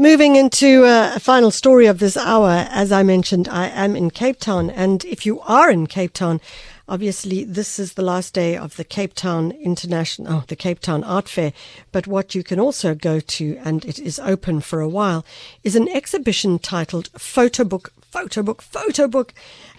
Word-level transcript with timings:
Moving 0.00 0.36
into 0.36 0.84
uh, 0.84 1.14
a 1.16 1.18
final 1.18 1.50
story 1.50 1.86
of 1.86 1.98
this 1.98 2.16
hour, 2.16 2.68
as 2.70 2.92
I 2.92 3.02
mentioned, 3.02 3.48
I 3.48 3.66
am 3.66 3.96
in 3.96 4.12
Cape 4.12 4.38
Town. 4.38 4.70
And 4.70 5.04
if 5.04 5.26
you 5.26 5.40
are 5.40 5.72
in 5.72 5.88
Cape 5.88 6.12
Town, 6.12 6.40
obviously 6.88 7.44
this 7.44 7.78
is 7.78 7.94
the 7.94 8.02
last 8.02 8.34
day 8.34 8.56
of 8.56 8.76
the 8.76 8.84
Cape 8.84 9.14
Town 9.14 9.52
International, 9.52 10.32
oh, 10.32 10.44
the 10.46 10.56
Cape 10.56 10.80
Town 10.80 11.04
Art 11.04 11.28
Fair. 11.28 11.52
But 11.92 12.06
what 12.06 12.34
you 12.34 12.42
can 12.42 12.58
also 12.58 12.94
go 12.94 13.20
to, 13.20 13.58
and 13.64 13.84
it 13.84 13.98
is 13.98 14.18
open 14.18 14.60
for 14.60 14.80
a 14.80 14.88
while, 14.88 15.24
is 15.62 15.76
an 15.76 15.88
exhibition 15.88 16.58
titled 16.58 17.08
Photo 17.18 17.64
Book, 17.64 17.92
Photo 18.00 18.42
Book, 18.42 18.62
Photo 18.62 19.06
Book. 19.06 19.34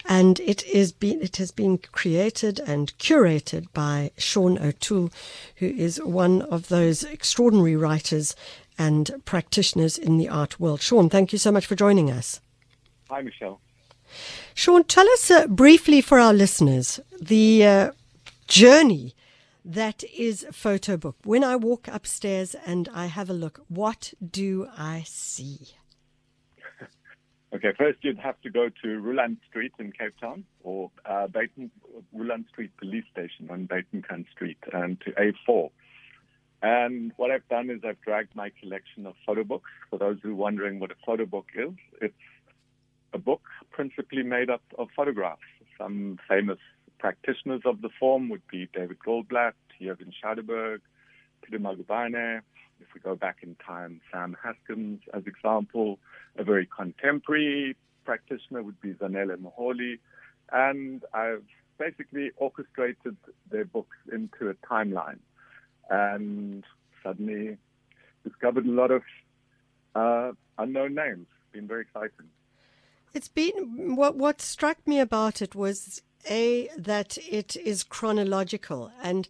And 0.06 0.40
it 0.40 0.66
is 0.66 0.92
been, 0.92 1.22
it 1.22 1.38
has 1.38 1.52
been 1.52 1.78
created 1.78 2.60
and 2.60 2.98
curated 2.98 3.68
by 3.74 4.12
Sean 4.18 4.58
O'Toole, 4.58 5.12
who 5.58 5.68
is 5.68 6.02
one 6.02 6.42
of 6.44 6.70
those 6.70 7.04
extraordinary 7.04 7.76
writers 7.76 8.36
and 8.78 9.22
practitioners 9.26 9.98
in 9.98 10.18
the 10.18 10.30
art 10.30 10.60
world. 10.60 10.82
Sean, 10.82 11.10
thank 11.10 11.32
you 11.32 11.38
so 11.38 11.52
much 11.52 11.66
for 11.66 11.76
joining 11.76 12.10
us. 12.10 12.40
Hi, 13.10 13.22
Michelle. 13.22 13.60
Sean, 14.54 14.84
tell 14.84 15.08
us 15.10 15.32
uh, 15.32 15.48
briefly 15.48 16.02
for 16.02 16.20
our 16.20 16.34
listeners 16.34 17.00
the 17.22 17.66
uh, 17.66 17.92
journey 18.48 19.16
that 19.64 20.04
is 20.06 20.46
photo 20.52 20.98
book. 20.98 21.18
When 21.24 21.44
I 21.44 21.56
walk 21.56 21.88
upstairs 21.88 22.56
and 22.66 22.90
I 22.94 23.06
have 23.06 23.30
a 23.30 23.34
look, 23.34 23.62
what 23.68 24.14
do 24.26 24.68
I 24.78 25.04
see? 25.06 25.60
okay, 27.54 27.74
first 27.78 28.00
you'd 28.02 28.18
have 28.18 28.40
to 28.42 28.50
go 28.50 28.70
to 28.82 28.88
Roeland 28.88 29.38
Street 29.50 29.74
in 29.80 29.92
Cape 29.92 30.18
Town 30.20 30.46
or 30.64 30.92
uh, 31.06 31.28
Baton, 31.28 31.72
Roeland 32.16 32.48
Street 32.50 32.72
Police 32.78 33.06
Station 33.12 33.50
on 33.50 33.68
Buitenkant 33.68 34.26
Street 34.32 34.58
and 34.74 35.00
to 35.02 35.12
A4. 35.12 35.70
And 36.62 37.14
what 37.16 37.32
I've 37.32 37.48
done 37.48 37.70
is 37.70 37.82
I've 37.86 38.02
dragged 38.02 38.36
my 38.36 38.52
collection 38.60 39.06
of 39.06 39.14
photo 39.26 39.44
books. 39.44 39.70
For 39.90 39.98
those 39.98 40.18
who 40.22 40.32
are 40.32 40.36
wondering 40.36 40.80
what 40.80 40.92
a 40.92 40.96
photo 41.06 41.26
book 41.26 41.48
is, 41.56 41.72
it's 42.02 42.14
a 43.14 43.18
book 43.18 43.42
principally 43.72 44.24
made 44.24 44.50
up 44.50 44.62
of 44.78 44.90
photographs. 44.96 45.42
Some 45.78 46.20
famous 46.28 46.60
practitioners 47.00 47.62
of 47.66 47.82
the 47.82 47.90
form 48.00 48.30
would 48.30 48.46
be 48.52 48.68
David 48.74 48.98
Goldblatt, 49.00 49.54
Jürgen 49.82 50.12
Schadeberg, 50.24 50.80
Peter 51.42 51.60
Magubane. 51.60 52.42
If 52.82 52.88
we 52.94 53.02
go 53.02 53.16
back 53.16 53.38
in 53.42 53.56
time, 53.56 54.02
Sam 54.12 54.36
Haskins, 54.42 55.02
as 55.14 55.24
example. 55.26 56.00
A 56.38 56.44
very 56.44 56.68
contemporary 56.68 57.76
practitioner 58.06 58.64
would 58.64 58.80
be 58.82 58.94
Zanele 58.94 59.36
Muholi. 59.38 60.00
And 60.52 61.04
I've 61.14 61.44
basically 61.78 62.32
orchestrated 62.38 63.18
their 63.52 63.66
books 63.66 63.98
into 64.12 64.50
a 64.50 64.54
timeline 64.66 65.20
and 65.90 66.64
suddenly 67.04 67.58
discovered 68.24 68.66
a 68.66 68.72
lot 68.72 68.92
of 68.92 69.04
uh, 69.96 70.32
unknown 70.58 70.96
names. 70.96 71.28
It's 71.30 71.54
been 71.54 71.68
very 71.68 71.82
exciting. 71.82 72.30
It's 73.14 73.28
been 73.28 73.96
what 73.96 74.16
what 74.16 74.42
struck 74.42 74.86
me 74.86 75.00
about 75.00 75.42
it 75.42 75.56
was 75.56 76.02
a 76.30 76.70
that 76.78 77.18
it 77.30 77.56
is 77.56 77.84
chronological 77.84 78.92
and 79.02 79.28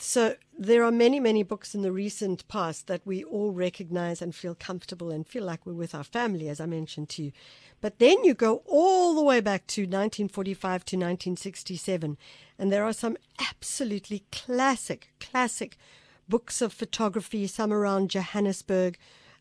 so 0.00 0.36
there 0.56 0.84
are 0.84 0.92
many 0.92 1.18
many 1.18 1.42
books 1.42 1.74
in 1.74 1.82
the 1.82 1.90
recent 1.90 2.46
past 2.46 2.86
that 2.86 3.04
we 3.04 3.24
all 3.24 3.52
recognize 3.52 4.22
and 4.22 4.34
feel 4.34 4.54
comfortable 4.54 5.10
and 5.10 5.26
feel 5.26 5.44
like 5.44 5.66
we're 5.66 5.72
with 5.72 5.94
our 5.94 6.04
family 6.04 6.48
as 6.48 6.60
I 6.60 6.66
mentioned 6.66 7.08
to 7.10 7.24
you 7.24 7.32
but 7.80 7.98
then 7.98 8.24
you 8.24 8.34
go 8.34 8.62
all 8.66 9.14
the 9.14 9.22
way 9.22 9.40
back 9.40 9.66
to 9.68 9.82
1945 9.82 10.84
to 10.84 10.96
1967 10.96 12.16
and 12.58 12.72
there 12.72 12.84
are 12.84 12.92
some 12.92 13.16
absolutely 13.38 14.24
classic, 14.32 15.10
classic 15.20 15.76
books 16.28 16.60
of 16.60 16.72
photography, 16.72 17.46
some 17.46 17.72
around 17.72 18.10
Johannesburg, 18.10 18.98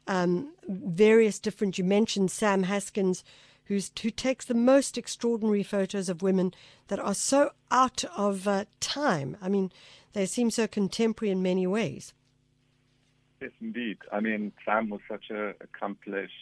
um, 0.08 0.54
various 0.68 1.40
different. 1.40 1.78
You 1.78 1.84
mentioned 1.84 2.32
Sam 2.32 2.64
Haskins, 2.64 3.24
who's, 3.68 3.92
who 4.02 4.10
takes 4.10 4.46
the 4.46 4.54
most 4.54 4.98
extraordinary 4.98 5.64
photos 5.64 6.10
of 6.10 6.22
women 6.22 6.54
that 6.88 7.00
are 7.00 7.14
so 7.14 7.52
out 7.72 8.04
of 8.16 8.48
uh, 8.48 8.66
time. 8.80 9.38
I 9.42 9.50
mean, 9.50 9.72
they 10.14 10.26
seem 10.26 10.52
so 10.52 10.68
contemporary 10.68 11.32
in 11.32 11.42
many 11.42 11.68
ways. 11.68 12.14
Yes, 13.42 13.52
indeed. 13.62 13.98
I 14.12 14.20
mean, 14.20 14.52
Sam 14.66 14.90
was 14.90 15.02
such 15.10 15.26
an 15.30 15.54
accomplished, 15.62 16.34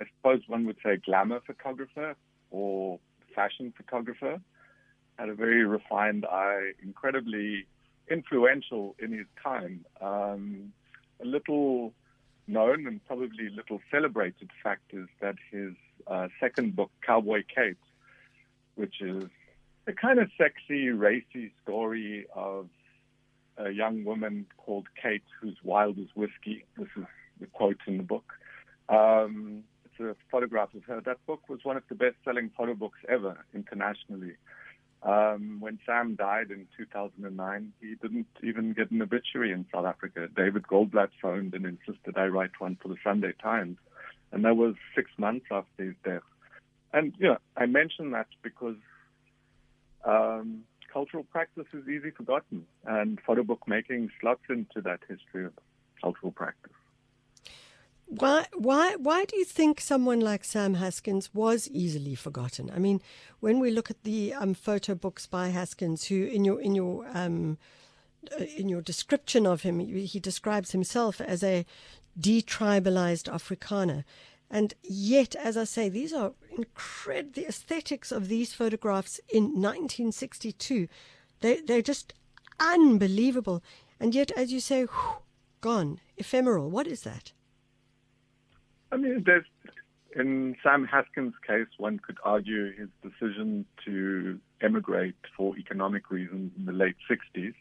I 0.00 0.04
suppose 0.16 0.42
one 0.46 0.66
would 0.66 0.76
say, 0.84 0.96
glamour 0.96 1.40
photographer 1.46 2.16
or 2.50 2.98
fashion 3.34 3.72
photographer 3.76 4.40
had 5.18 5.28
a 5.28 5.34
very 5.34 5.64
refined 5.64 6.26
eye, 6.26 6.72
incredibly 6.82 7.66
influential 8.10 8.94
in 8.98 9.12
his 9.12 9.26
time. 9.42 9.84
Um, 10.00 10.72
a 11.20 11.26
little 11.26 11.92
known 12.46 12.86
and 12.86 13.04
probably 13.06 13.48
little 13.50 13.80
celebrated 13.90 14.50
fact 14.62 14.92
is 14.92 15.08
that 15.20 15.36
his 15.50 15.74
uh, 16.06 16.28
second 16.40 16.76
book, 16.76 16.90
Cowboy 17.04 17.42
Kate, 17.54 17.76
which 18.74 19.00
is 19.00 19.24
a 19.86 19.92
kind 19.92 20.18
of 20.18 20.30
sexy, 20.38 20.90
racy 20.90 21.52
story 21.62 22.26
of 22.34 22.68
a 23.56 23.70
young 23.70 24.04
woman 24.04 24.46
called 24.56 24.86
Kate 25.00 25.22
who's 25.40 25.56
wild 25.62 25.98
as 25.98 26.06
whiskey. 26.14 26.64
This 26.76 26.88
is 26.96 27.04
the 27.40 27.46
quote 27.46 27.78
in 27.86 27.96
the 27.96 28.02
book. 28.02 28.32
Um, 28.88 29.64
it's 29.84 30.00
a 30.00 30.14
photograph 30.30 30.74
of 30.74 30.84
her. 30.84 31.00
That 31.00 31.24
book 31.26 31.48
was 31.48 31.60
one 31.64 31.76
of 31.76 31.82
the 31.88 31.94
best 31.94 32.16
selling 32.24 32.50
photo 32.56 32.74
books 32.74 32.98
ever 33.08 33.44
internationally. 33.54 34.34
Um, 35.02 35.58
when 35.60 35.78
Sam 35.86 36.16
died 36.16 36.50
in 36.50 36.66
2009, 36.76 37.72
he 37.80 37.94
didn't 38.02 38.26
even 38.42 38.72
get 38.72 38.90
an 38.90 39.00
obituary 39.00 39.52
in 39.52 39.64
South 39.72 39.86
Africa. 39.86 40.28
David 40.36 40.64
Goldblatt 40.64 41.10
phoned 41.22 41.54
and 41.54 41.64
insisted 41.64 42.16
I 42.16 42.26
write 42.26 42.50
one 42.58 42.76
for 42.82 42.88
the 42.88 42.96
Sunday 43.04 43.32
Times. 43.40 43.76
And 44.32 44.44
that 44.44 44.56
was 44.56 44.74
six 44.94 45.10
months 45.18 45.46
after 45.50 45.84
his 45.84 45.94
death. 46.04 46.22
And, 46.92 47.14
you 47.18 47.28
know, 47.28 47.38
I 47.56 47.66
mention 47.66 48.10
that 48.12 48.26
because 48.42 48.76
um, 50.04 50.64
cultural 50.92 51.24
practice 51.24 51.66
is 51.72 51.88
easily 51.88 52.10
forgotten, 52.10 52.66
and 52.86 53.20
photo 53.26 53.42
book 53.42 53.62
making 53.66 54.10
slots 54.20 54.42
into 54.48 54.80
that 54.82 55.00
history 55.08 55.46
of 55.46 55.52
cultural 56.00 56.32
practice. 56.32 56.72
Why, 58.06 58.46
why, 58.54 58.96
why 58.96 59.26
do 59.26 59.36
you 59.36 59.44
think 59.44 59.82
someone 59.82 60.20
like 60.20 60.42
Sam 60.42 60.74
Haskins 60.74 61.34
was 61.34 61.68
easily 61.68 62.14
forgotten? 62.14 62.70
I 62.74 62.78
mean, 62.78 63.02
when 63.40 63.60
we 63.60 63.70
look 63.70 63.90
at 63.90 64.02
the 64.02 64.32
um, 64.32 64.54
photo 64.54 64.94
books 64.94 65.26
by 65.26 65.48
Haskins, 65.48 66.06
who 66.06 66.24
in 66.24 66.42
your 66.42 66.58
in 66.58 66.74
your 66.74 67.06
um, 67.12 67.58
Uh, 68.38 68.44
in 68.56 68.68
your 68.68 68.80
description 68.82 69.46
of 69.46 69.62
him, 69.62 69.80
he 69.80 70.20
describes 70.20 70.72
himself 70.72 71.20
as 71.20 71.42
a 71.42 71.64
detribalized 72.18 73.30
Afrikaner, 73.32 74.04
and 74.50 74.74
yet, 74.82 75.34
as 75.36 75.56
I 75.56 75.64
say, 75.64 75.88
these 75.88 76.12
are 76.12 76.32
incredible. 76.56 77.32
The 77.34 77.46
aesthetics 77.46 78.10
of 78.10 78.28
these 78.28 78.54
photographs 78.54 79.20
in 79.28 79.44
1962, 79.44 80.88
they 81.40 81.60
they're 81.60 81.82
just 81.82 82.14
unbelievable, 82.58 83.62
and 84.00 84.14
yet, 84.14 84.30
as 84.32 84.52
you 84.52 84.60
say, 84.60 84.84
whew, 84.84 85.16
gone, 85.60 86.00
ephemeral. 86.16 86.70
What 86.70 86.86
is 86.86 87.02
that? 87.02 87.32
I 88.90 88.96
mean, 88.96 89.22
there's, 89.24 89.44
in 90.16 90.56
Sam 90.62 90.84
Haskins' 90.84 91.34
case, 91.46 91.68
one 91.76 91.98
could 91.98 92.16
argue 92.24 92.72
his 92.74 92.88
decision 93.02 93.66
to 93.84 94.40
emigrate 94.62 95.14
for 95.36 95.56
economic 95.58 96.10
reasons 96.10 96.52
in 96.56 96.64
the 96.64 96.72
late 96.72 96.96
60s. 97.10 97.54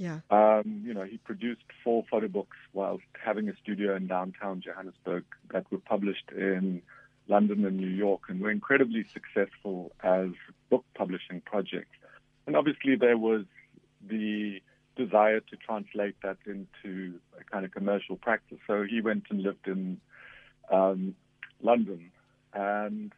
Yeah. 0.00 0.20
Um, 0.30 0.82
you 0.82 0.94
know, 0.94 1.04
he 1.04 1.18
produced 1.18 1.64
four 1.84 2.04
photo 2.10 2.26
books 2.26 2.56
whilst 2.72 3.04
having 3.22 3.50
a 3.50 3.56
studio 3.62 3.94
in 3.96 4.06
downtown 4.06 4.62
Johannesburg 4.62 5.24
that 5.52 5.70
were 5.70 5.78
published 5.78 6.32
in 6.34 6.80
London 7.28 7.66
and 7.66 7.76
New 7.76 7.86
York 7.86 8.22
and 8.28 8.40
were 8.40 8.50
incredibly 8.50 9.04
successful 9.12 9.92
as 10.02 10.30
book 10.70 10.86
publishing 10.94 11.42
projects. 11.42 11.98
And 12.46 12.56
obviously, 12.56 12.96
there 12.96 13.18
was 13.18 13.44
the 14.08 14.62
desire 14.96 15.40
to 15.40 15.56
translate 15.56 16.16
that 16.22 16.38
into 16.46 17.20
a 17.38 17.44
kind 17.44 17.66
of 17.66 17.70
commercial 17.70 18.16
practice. 18.16 18.58
So 18.66 18.84
he 18.88 19.02
went 19.02 19.24
and 19.28 19.42
lived 19.42 19.68
in 19.68 20.00
um, 20.72 21.14
London. 21.60 22.10
And, 22.54 23.12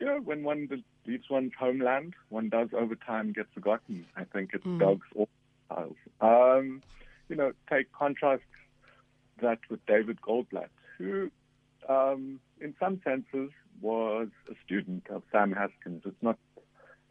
you 0.00 0.06
know, 0.06 0.18
when 0.24 0.42
one 0.42 0.68
leaves 1.06 1.30
one's 1.30 1.52
homeland, 1.56 2.14
one 2.30 2.48
does 2.48 2.70
over 2.72 2.96
time 2.96 3.32
get 3.32 3.46
forgotten. 3.54 4.06
I 4.16 4.24
think 4.24 4.50
it's 4.54 4.66
mm. 4.66 4.80
dogs 4.80 5.06
or 5.14 5.28
styles. 5.66 5.96
Um, 6.20 6.82
you 7.28 7.36
know, 7.36 7.52
take 7.70 7.92
contrast 7.92 8.42
that 9.42 9.58
with 9.68 9.84
David 9.86 10.20
Goldblatt, 10.20 10.68
who, 10.98 11.30
um, 11.88 12.40
in 12.60 12.74
some 12.80 13.00
senses, 13.04 13.50
was 13.80 14.28
a 14.50 14.54
student 14.64 15.06
of 15.10 15.22
Sam 15.30 15.52
Haskins. 15.52 16.02
It's 16.06 16.22
not 16.22 16.38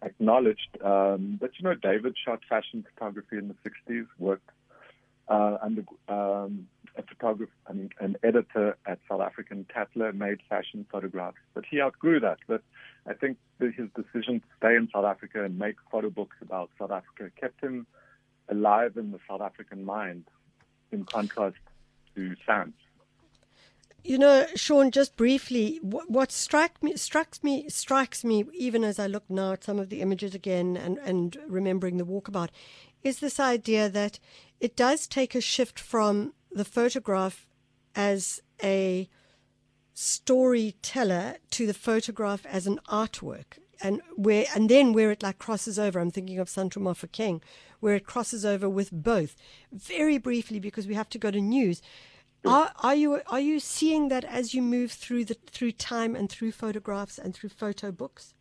acknowledged, 0.02 0.78
um, 0.84 1.38
but 1.40 1.52
you 1.58 1.64
know, 1.64 1.76
David 1.76 2.16
shot 2.24 2.40
fashion 2.48 2.86
photography 2.94 3.38
in 3.38 3.48
the 3.48 3.56
60s, 3.70 4.08
worked 4.18 4.50
uh, 5.28 5.58
under 5.62 5.84
um, 6.08 6.68
a 6.98 7.04
photographer, 7.04 7.52
I 7.68 7.74
mean, 7.74 7.90
an 8.00 8.16
editor 8.24 8.78
at 8.86 9.00
South 9.10 9.22
African 9.22 9.66
Tatler 9.74 10.14
made 10.14 10.40
fashion 10.48 10.86
photographs, 10.92 11.38
but 11.54 11.66
he 11.70 11.82
outgrew 11.82 12.20
that. 12.22 12.38
But 12.48 12.62
I 13.08 13.14
think 13.14 13.38
his 13.60 13.90
decision 13.96 14.40
to 14.40 14.46
stay 14.58 14.76
in 14.76 14.90
South 14.94 15.06
Africa 15.06 15.44
and 15.44 15.58
make 15.58 15.76
photo 15.92 16.10
books 16.10 16.38
about 16.42 16.70
South 16.80 16.92
Africa 16.92 17.32
kept 17.40 17.62
him 17.62 17.88
alive 18.50 18.98
in 18.98 19.12
the 19.12 19.20
South 19.28 19.42
African 19.42 19.84
mind, 19.84 20.26
in 20.92 21.06
contrast 21.06 21.58
to 22.16 22.36
Sam. 22.46 22.74
You 24.04 24.20
know, 24.20 24.46
Sean, 24.56 24.92
just 24.92 25.18
briefly, 25.18 25.80
what, 25.82 26.12
what 26.12 26.32
struck 26.32 26.82
me, 26.84 26.96
strikes 26.96 27.44
me, 27.44 27.68
strikes 27.70 28.24
me, 28.24 28.46
even 28.54 28.84
as 28.84 29.00
I 29.00 29.08
look 29.08 29.24
now 29.30 29.54
at 29.54 29.64
some 29.64 29.80
of 29.80 29.90
the 29.90 30.02
images 30.02 30.36
again 30.36 30.78
and, 30.78 31.00
and 31.00 31.36
remembering 31.48 31.98
the 31.98 32.06
walkabout, 32.06 32.50
is 33.04 33.20
this 33.20 33.40
idea 33.40 33.90
that 33.90 34.20
it 34.60 34.76
does 34.76 35.08
take 35.08 35.34
a 35.34 35.42
shift 35.42 35.80
from 35.80 36.34
the 36.52 36.66
photograph 36.66 37.48
as 37.96 38.42
a 38.64 39.10
storyteller 39.96 41.38
to 41.50 41.66
the 41.66 41.74
photograph 41.74 42.46
as 42.46 42.68
an 42.68 42.80
artwork 42.88 43.58
and 43.82 44.02
where 44.16 44.46
and 44.56 44.70
then 44.70 44.94
where 44.94 45.12
it 45.12 45.24
like 45.24 45.38
crosses 45.38 45.78
over 45.78 46.00
i'm 46.00 46.12
thinking 46.12 46.40
of 46.40 46.48
Santu 46.48 46.78
Mofokeng, 46.78 47.42
where 47.80 47.96
it 47.96 48.06
crosses 48.06 48.46
over 48.46 48.70
with 48.70 48.92
both 48.92 49.36
very 49.72 50.18
briefly 50.18 50.60
because 50.60 50.88
we 50.88 50.96
have 50.96 51.10
to 51.10 51.18
go 51.18 51.32
to 51.32 51.42
news 51.42 51.82
are, 52.46 52.72
are 52.84 52.96
you 52.96 53.22
are 53.28 53.40
you 53.40 53.60
seeing 53.60 54.10
that 54.10 54.24
as 54.24 54.54
you 54.54 54.62
move 54.62 54.92
through 54.92 55.26
the 55.26 55.36
through 55.48 55.72
time 55.74 56.16
and 56.16 56.30
through 56.30 56.52
photographs 56.52 57.18
and 57.18 57.34
through 57.34 57.50
photo 57.50 57.92
books? 57.92 58.34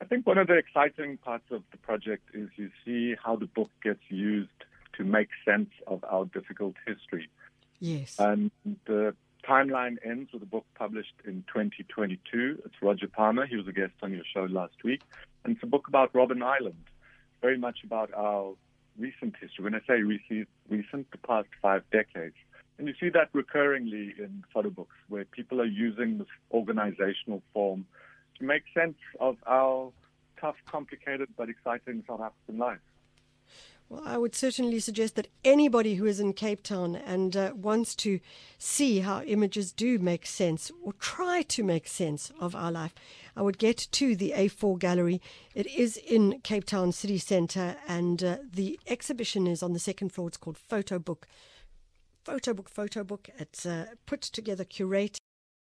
I 0.00 0.06
think 0.06 0.26
one 0.26 0.38
of 0.38 0.46
the 0.46 0.54
exciting 0.54 1.18
parts 1.18 1.44
of 1.50 1.62
the 1.70 1.78
project 1.78 2.28
is 2.34 2.48
you 2.56 2.70
see 2.84 3.14
how 3.22 3.36
the 3.36 3.46
book 3.46 3.70
gets 3.82 4.02
used 4.08 4.50
to 4.96 5.04
make 5.04 5.28
sense 5.44 5.70
of 5.86 6.04
our 6.04 6.24
difficult 6.26 6.74
history. 6.86 7.28
Yes. 7.80 8.16
And 8.18 8.50
the 8.86 9.14
timeline 9.48 9.96
ends 10.04 10.32
with 10.32 10.42
a 10.42 10.46
book 10.46 10.64
published 10.74 11.14
in 11.24 11.44
2022. 11.52 12.62
It's 12.64 12.74
Roger 12.80 13.08
Palmer. 13.08 13.46
He 13.46 13.56
was 13.56 13.68
a 13.68 13.72
guest 13.72 13.92
on 14.02 14.12
your 14.12 14.24
show 14.32 14.44
last 14.44 14.82
week. 14.82 15.02
And 15.44 15.54
it's 15.54 15.62
a 15.62 15.66
book 15.66 15.88
about 15.88 16.12
Robben 16.12 16.42
Island, 16.42 16.82
very 17.42 17.58
much 17.58 17.78
about 17.84 18.12
our 18.14 18.54
recent 18.98 19.34
history. 19.40 19.64
When 19.64 19.74
I 19.74 19.80
say 19.86 20.02
recent, 20.02 20.48
recent 20.68 21.10
the 21.10 21.18
past 21.18 21.48
five 21.60 21.82
decades. 21.92 22.36
And 22.78 22.88
you 22.88 22.94
see 22.98 23.08
that 23.10 23.32
recurringly 23.32 24.18
in 24.18 24.44
photo 24.52 24.70
books 24.70 24.96
where 25.08 25.24
people 25.24 25.60
are 25.60 25.66
using 25.66 26.18
this 26.18 26.26
organizational 26.50 27.42
form 27.52 27.86
to 28.38 28.44
make 28.44 28.62
sense 28.74 28.96
of 29.20 29.36
our 29.46 29.92
tough, 30.40 30.56
complicated, 30.66 31.28
but 31.36 31.48
exciting 31.48 32.02
South 32.08 32.20
African 32.20 32.58
life. 32.58 32.80
Well, 33.94 34.02
I 34.04 34.18
would 34.18 34.34
certainly 34.34 34.80
suggest 34.80 35.14
that 35.14 35.28
anybody 35.44 35.94
who 35.94 36.04
is 36.04 36.18
in 36.18 36.32
Cape 36.32 36.64
Town 36.64 36.96
and 36.96 37.36
uh, 37.36 37.52
wants 37.54 37.94
to 37.96 38.18
see 38.58 39.00
how 39.00 39.22
images 39.22 39.70
do 39.70 40.00
make 40.00 40.26
sense 40.26 40.72
or 40.82 40.94
try 40.94 41.42
to 41.42 41.62
make 41.62 41.86
sense 41.86 42.32
of 42.40 42.56
our 42.56 42.72
life, 42.72 42.92
I 43.36 43.42
would 43.42 43.56
get 43.56 43.86
to 43.92 44.16
the 44.16 44.32
A4 44.34 44.80
Gallery. 44.80 45.22
It 45.54 45.68
is 45.68 45.96
in 45.96 46.40
Cape 46.40 46.64
Town 46.64 46.90
City 46.90 47.18
Centre, 47.18 47.76
and 47.86 48.24
uh, 48.24 48.38
the 48.52 48.80
exhibition 48.88 49.46
is 49.46 49.62
on 49.62 49.74
the 49.74 49.78
second 49.78 50.08
floor. 50.08 50.26
It's 50.26 50.38
called 50.38 50.58
Photo 50.58 50.98
Book 50.98 51.28
photo 52.24 52.54
book, 52.54 52.70
photo 52.70 53.04
book. 53.04 53.28
It's 53.38 53.66
uh, 53.66 53.84
put 54.06 54.22
together, 54.22 54.64
curated. 54.64 55.18